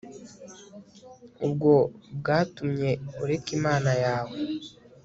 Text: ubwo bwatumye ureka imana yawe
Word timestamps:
ubwo 1.45 1.73
bwatumye 2.17 2.89
ureka 3.23 3.49
imana 3.57 3.91
yawe 4.03 4.35